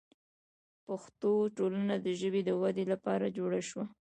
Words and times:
پښتو 0.85 1.31
ټولنه 1.57 1.95
د 2.05 2.07
ژبې 2.19 2.41
د 2.45 2.49
ودې 2.61 2.85
لپاره 2.93 3.33
جوړه 3.37 3.59
شوه. 3.69 3.85